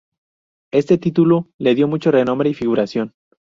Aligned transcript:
Este 0.71 0.97
título 0.97 1.49
le 1.59 1.75
dio 1.75 1.87
mucho 1.87 2.09
renombre 2.09 2.49
y 2.49 2.55
figuración. 2.55 3.13